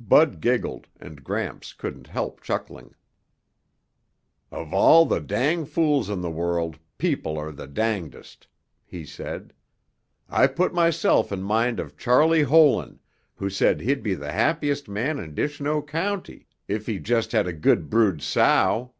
[0.00, 2.94] Bud giggled and Gramps couldn't help chuckling.
[4.50, 8.46] "Of all the dang fools in the world, people are the dangdest,"
[8.86, 9.52] he said.
[10.30, 13.00] "I put myself in mind of Charley Holan,
[13.34, 17.52] who said he'd be the happiest man in Dishnoe County if he just had a
[17.52, 18.94] good brood sow.